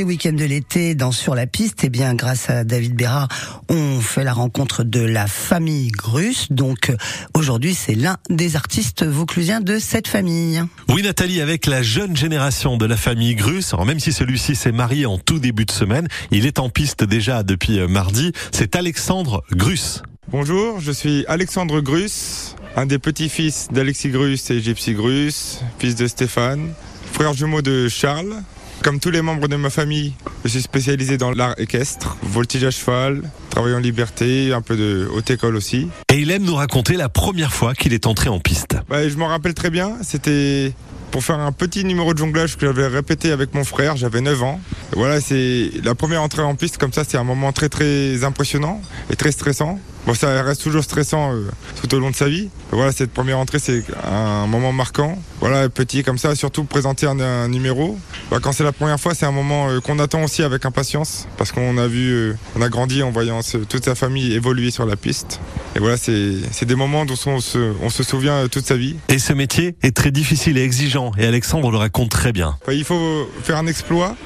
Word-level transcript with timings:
les 0.00 0.04
week-ends 0.04 0.32
de 0.32 0.46
l'été 0.46 0.94
dans 0.94 1.12
Sur 1.12 1.34
la 1.34 1.46
piste, 1.46 1.84
eh 1.84 1.90
bien, 1.90 2.14
grâce 2.14 2.48
à 2.48 2.64
David 2.64 2.94
Bérard, 2.94 3.28
on 3.68 4.00
fait 4.00 4.24
la 4.24 4.32
rencontre 4.32 4.82
de 4.82 5.00
la 5.00 5.26
famille 5.26 5.90
Grus. 5.90 6.50
Donc, 6.50 6.90
aujourd'hui, 7.34 7.74
c'est 7.74 7.94
l'un 7.94 8.16
des 8.30 8.56
artistes 8.56 9.04
vauclusiens 9.04 9.60
de 9.60 9.78
cette 9.78 10.08
famille. 10.08 10.62
Oui, 10.88 11.02
Nathalie, 11.02 11.42
avec 11.42 11.66
la 11.66 11.82
jeune 11.82 12.16
génération 12.16 12.78
de 12.78 12.86
la 12.86 12.96
famille 12.96 13.34
Grus, 13.34 13.74
alors 13.74 13.84
même 13.84 14.00
si 14.00 14.14
celui-ci 14.14 14.56
s'est 14.56 14.72
marié 14.72 15.04
en 15.04 15.18
tout 15.18 15.38
début 15.38 15.66
de 15.66 15.70
semaine, 15.70 16.08
il 16.30 16.46
est 16.46 16.60
en 16.60 16.70
piste 16.70 17.04
déjà 17.04 17.42
depuis 17.42 17.78
euh, 17.78 17.86
mardi. 17.86 18.32
C'est 18.52 18.76
Alexandre 18.76 19.44
Grus. 19.52 20.02
Bonjour, 20.28 20.80
je 20.80 20.92
suis 20.92 21.26
Alexandre 21.28 21.82
Grus, 21.82 22.56
un 22.74 22.86
des 22.86 22.98
petits-fils 22.98 23.68
d'Alexis 23.70 24.08
Grus 24.08 24.50
et 24.50 24.62
Gypsy 24.62 24.94
Grus, 24.94 25.60
fils 25.78 25.94
de 25.94 26.06
Stéphane, 26.06 26.72
frère 27.12 27.34
jumeau 27.34 27.60
de 27.60 27.88
Charles. 27.88 28.42
Comme 28.82 28.98
tous 28.98 29.10
les 29.10 29.20
membres 29.20 29.46
de 29.46 29.56
ma 29.56 29.68
famille, 29.68 30.14
je 30.44 30.48
suis 30.48 30.62
spécialisé 30.62 31.18
dans 31.18 31.32
l'art 31.32 31.54
équestre, 31.58 32.16
voltige 32.22 32.64
à 32.64 32.70
cheval, 32.70 33.22
travail 33.50 33.74
en 33.74 33.78
liberté, 33.78 34.54
un 34.54 34.62
peu 34.62 34.74
de 34.74 35.06
haute 35.12 35.30
école 35.30 35.56
aussi. 35.56 35.88
Et 36.10 36.16
il 36.16 36.30
aime 36.30 36.44
nous 36.44 36.54
raconter 36.54 36.94
la 36.94 37.10
première 37.10 37.52
fois 37.52 37.74
qu'il 37.74 37.92
est 37.92 38.06
entré 38.06 38.30
en 38.30 38.40
piste. 38.40 38.78
je 38.90 39.16
m'en 39.16 39.26
rappelle 39.26 39.52
très 39.52 39.68
bien, 39.68 39.96
c'était 40.02 40.72
pour 41.10 41.22
faire 41.22 41.40
un 41.40 41.52
petit 41.52 41.84
numéro 41.84 42.14
de 42.14 42.18
jonglage 42.18 42.56
que 42.56 42.66
j'avais 42.66 42.86
répété 42.86 43.32
avec 43.32 43.52
mon 43.52 43.64
frère, 43.64 43.96
j'avais 43.96 44.22
9 44.22 44.42
ans. 44.42 44.60
Voilà, 44.92 45.20
c'est 45.20 45.70
la 45.84 45.94
première 45.94 46.22
entrée 46.22 46.42
en 46.42 46.54
piste 46.54 46.78
comme 46.78 46.92
ça, 46.92 47.04
c'est 47.06 47.18
un 47.18 47.24
moment 47.24 47.52
très 47.52 47.68
très 47.68 48.24
impressionnant 48.24 48.80
et 49.10 49.16
très 49.16 49.32
stressant. 49.32 49.78
Bon, 50.06 50.14
ça 50.14 50.42
reste 50.42 50.62
toujours 50.62 50.82
stressant 50.82 51.34
euh, 51.34 51.50
tout 51.80 51.94
au 51.94 51.98
long 51.98 52.10
de 52.10 52.16
sa 52.16 52.28
vie. 52.28 52.48
Voilà, 52.70 52.90
cette 52.90 53.12
première 53.12 53.38
entrée, 53.38 53.58
c'est 53.58 53.84
un 54.04 54.46
moment 54.46 54.72
marquant. 54.72 55.18
Voilà, 55.40 55.68
petit 55.68 56.02
comme 56.02 56.16
ça, 56.16 56.34
surtout 56.34 56.64
présenter 56.64 57.06
un, 57.06 57.48
numéro. 57.48 57.98
Bah, 58.30 58.38
quand 58.40 58.52
c'est 58.52 58.64
la 58.64 58.72
première 58.72 58.98
fois, 58.98 59.14
c'est 59.14 59.26
un 59.26 59.32
moment 59.32 59.68
euh, 59.68 59.80
qu'on 59.80 59.98
attend 59.98 60.24
aussi 60.24 60.42
avec 60.42 60.64
impatience 60.64 61.28
parce 61.36 61.52
qu'on 61.52 61.76
a 61.76 61.86
vu, 61.86 62.10
euh, 62.10 62.36
on 62.56 62.62
a 62.62 62.68
grandi 62.68 63.02
en 63.02 63.10
voyant 63.10 63.40
toute 63.68 63.84
sa 63.84 63.94
famille 63.94 64.32
évoluer 64.32 64.70
sur 64.70 64.86
la 64.86 64.96
piste. 64.96 65.40
Et 65.76 65.78
voilà, 65.78 65.96
c'est 65.96 66.64
des 66.64 66.74
moments 66.74 67.04
dont 67.04 67.14
on 67.26 67.40
se, 67.40 67.72
on 67.82 67.90
se 67.90 68.02
souvient 68.02 68.48
toute 68.48 68.66
sa 68.66 68.76
vie. 68.76 68.96
Et 69.08 69.18
ce 69.18 69.32
métier 69.32 69.76
est 69.82 69.94
très 69.94 70.10
difficile 70.10 70.56
et 70.58 70.62
exigeant. 70.62 71.12
Et 71.18 71.26
Alexandre 71.26 71.70
le 71.70 71.76
raconte 71.76 72.10
très 72.10 72.32
bien. 72.32 72.56
il 72.72 72.84
faut 72.84 73.28
faire 73.42 73.58
un 73.58 73.66
exploit 73.66 74.16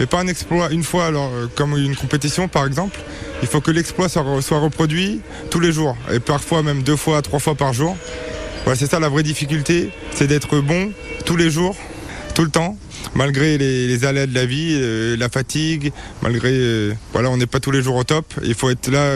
mais 0.00 0.06
pas 0.06 0.18
un 0.18 0.26
exploit 0.26 0.70
une 0.72 0.82
fois, 0.82 1.06
alors, 1.06 1.30
euh, 1.34 1.46
comme 1.54 1.76
une 1.76 1.94
compétition 1.94 2.48
par 2.48 2.66
exemple. 2.66 2.98
Il 3.42 3.48
faut 3.48 3.60
que 3.60 3.70
l'exploit 3.70 4.08
soit, 4.08 4.22
reproduit 4.58 5.20
tous 5.50 5.60
les 5.60 5.72
jours, 5.72 5.96
et 6.10 6.20
parfois 6.20 6.62
même 6.62 6.82
deux 6.82 6.96
fois, 6.96 7.22
trois 7.22 7.38
fois 7.38 7.54
par 7.54 7.72
jour. 7.74 7.96
Voilà, 8.64 8.78
c'est 8.78 8.90
ça 8.90 8.98
la 8.98 9.08
vraie 9.08 9.22
difficulté, 9.22 9.90
c'est 10.12 10.26
d'être 10.26 10.60
bon 10.60 10.90
tous 11.26 11.36
les 11.36 11.50
jours, 11.50 11.76
tout 12.34 12.44
le 12.44 12.50
temps, 12.50 12.78
malgré 13.14 13.58
les, 13.58 14.04
aléas 14.04 14.26
de 14.26 14.34
la 14.34 14.46
vie, 14.46 14.72
euh, 14.72 15.16
la 15.16 15.28
fatigue, 15.28 15.92
malgré 16.22 16.50
euh, 16.52 16.94
voilà, 17.12 17.30
on 17.30 17.36
n'est 17.36 17.46
pas 17.46 17.60
tous 17.60 17.70
les 17.70 17.82
jours 17.82 17.96
au 17.96 18.04
top. 18.04 18.32
Il 18.42 18.54
faut 18.54 18.70
être 18.70 18.90
là 18.90 19.12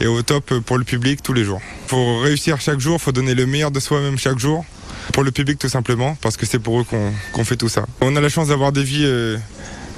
et 0.00 0.06
au 0.06 0.22
top 0.22 0.52
pour 0.60 0.78
le 0.78 0.84
public 0.84 1.22
tous 1.22 1.32
les 1.32 1.44
jours. 1.44 1.60
Faut 1.86 2.18
réussir 2.18 2.60
chaque 2.60 2.80
jour, 2.80 2.98
il 3.00 3.02
faut 3.02 3.12
donner 3.12 3.34
le 3.34 3.46
meilleur 3.46 3.70
de 3.70 3.78
soi-même 3.78 4.18
chaque 4.18 4.38
jour 4.38 4.64
pour 5.12 5.22
le 5.22 5.30
public 5.30 5.58
tout 5.58 5.68
simplement, 5.68 6.16
parce 6.20 6.36
que 6.36 6.44
c'est 6.44 6.58
pour 6.58 6.80
eux 6.80 6.84
qu'on 7.32 7.44
fait 7.44 7.56
tout 7.56 7.68
ça. 7.68 7.86
On 8.00 8.14
a 8.16 8.20
la 8.20 8.28
chance 8.28 8.48
d'avoir 8.48 8.72
des 8.72 8.82
vies 8.82 9.06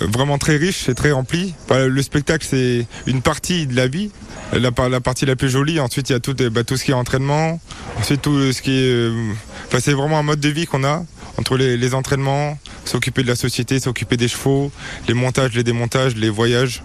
vraiment 0.00 0.38
très 0.38 0.56
riche 0.56 0.88
et 0.88 0.94
très 0.94 1.12
rempli. 1.12 1.54
Bah, 1.68 1.86
le 1.86 2.02
spectacle, 2.02 2.46
c'est 2.48 2.86
une 3.06 3.22
partie 3.22 3.66
de 3.66 3.76
la 3.76 3.86
vie, 3.86 4.10
la, 4.52 4.70
la, 4.88 5.00
partie 5.00 5.26
la 5.26 5.36
plus 5.36 5.50
jolie. 5.50 5.80
Ensuite, 5.80 6.10
il 6.10 6.12
y 6.12 6.16
a 6.16 6.20
tout, 6.20 6.34
bah, 6.50 6.64
tout 6.64 6.76
ce 6.76 6.84
qui 6.84 6.90
est 6.90 6.94
entraînement. 6.94 7.60
Ensuite, 7.98 8.22
tout 8.22 8.52
ce 8.52 8.62
qui 8.62 8.72
est. 8.72 8.90
Euh, 8.90 9.32
enfin, 9.66 9.78
c'est 9.80 9.92
vraiment 9.92 10.18
un 10.18 10.22
mode 10.22 10.40
de 10.40 10.48
vie 10.48 10.66
qu'on 10.66 10.84
a 10.84 11.04
entre 11.38 11.56
les, 11.56 11.94
entraînements, 11.94 12.58
s'occuper 12.84 13.22
de 13.22 13.28
la 13.28 13.36
société, 13.36 13.80
s'occuper 13.80 14.16
des 14.16 14.28
chevaux, 14.28 14.70
les 15.08 15.14
montages, 15.14 15.54
les 15.54 15.64
démontages, 15.64 16.14
les 16.14 16.28
voyages. 16.28 16.82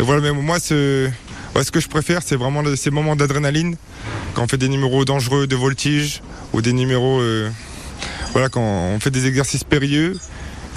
Et 0.00 0.02
voilà, 0.02 0.22
mais 0.22 0.32
moi, 0.32 0.58
ce, 0.58 1.10
ce 1.62 1.70
que 1.70 1.80
je 1.80 1.88
préfère, 1.88 2.22
c'est 2.22 2.36
vraiment 2.36 2.62
ces 2.76 2.90
moments 2.90 3.14
d'adrénaline, 3.14 3.76
quand 4.34 4.42
on 4.42 4.48
fait 4.48 4.56
des 4.56 4.68
numéros 4.68 5.04
dangereux 5.04 5.46
de 5.46 5.54
voltige 5.54 6.22
ou 6.52 6.62
des 6.62 6.72
numéros. 6.72 7.20
Euh, 7.20 7.50
voilà, 8.32 8.48
quand 8.48 8.62
on 8.62 8.98
fait 8.98 9.10
des 9.10 9.26
exercices 9.26 9.64
périlleux 9.64 10.16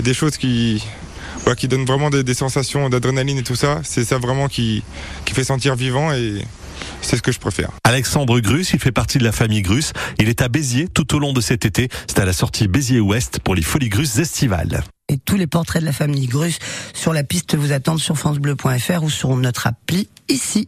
des 0.01 0.13
choses 0.13 0.37
qui, 0.37 0.83
qui 1.55 1.67
donne 1.67 1.85
vraiment 1.85 2.09
des, 2.09 2.33
sensations 2.33 2.89
d'adrénaline 2.89 3.37
et 3.39 3.43
tout 3.43 3.55
ça. 3.55 3.81
C'est 3.83 4.03
ça 4.03 4.17
vraiment 4.17 4.47
qui, 4.47 4.83
qui 5.25 5.33
fait 5.33 5.43
sentir 5.43 5.75
vivant 5.75 6.11
et 6.11 6.41
c'est 7.01 7.17
ce 7.17 7.21
que 7.21 7.31
je 7.31 7.39
préfère. 7.39 7.71
Alexandre 7.83 8.39
Grus, 8.39 8.73
il 8.73 8.79
fait 8.79 8.91
partie 8.91 9.17
de 9.17 9.23
la 9.23 9.31
famille 9.31 9.61
Grus. 9.61 9.93
Il 10.19 10.29
est 10.29 10.41
à 10.41 10.49
Béziers 10.49 10.87
tout 10.87 11.15
au 11.15 11.19
long 11.19 11.33
de 11.33 11.41
cet 11.41 11.65
été. 11.65 11.89
C'est 12.07 12.19
à 12.19 12.25
la 12.25 12.33
sortie 12.33 12.67
Béziers 12.67 12.99
Ouest 12.99 13.39
pour 13.39 13.55
les 13.55 13.61
Folies 13.61 13.89
Grus 13.89 14.19
estivales. 14.19 14.83
Et 15.09 15.17
tous 15.17 15.37
les 15.37 15.47
portraits 15.47 15.81
de 15.81 15.85
la 15.85 15.93
famille 15.93 16.27
Grus 16.27 16.59
sur 16.93 17.13
la 17.13 17.23
piste 17.23 17.55
vous 17.55 17.71
attendent 17.71 17.99
sur 17.99 18.17
francebleu.fr 18.17 19.03
ou 19.03 19.09
sur 19.09 19.35
notre 19.35 19.67
appli 19.67 20.09
ici. 20.27 20.67